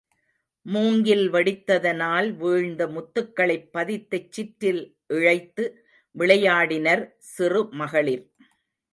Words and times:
மூங்கில் 0.65 1.29
வெடித்ததனால் 1.29 2.35
வீழ்ந்த 2.35 2.87
முத்துக்களைப் 2.87 3.67
பதித்துச் 3.73 4.31
சிற்றில் 4.31 4.81
இழைத்து 5.07 5.65
விளையாடினர் 6.15 7.03
சிறுமகளிர். 7.31 8.25